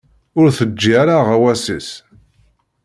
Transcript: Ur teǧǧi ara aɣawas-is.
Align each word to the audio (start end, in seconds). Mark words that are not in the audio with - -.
Ur 0.39 0.47
teǧǧi 0.57 0.91
ara 1.01 1.13
aɣawas-is. 1.21 1.89